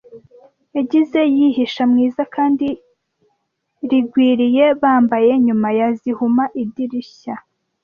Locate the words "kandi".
2.35-2.67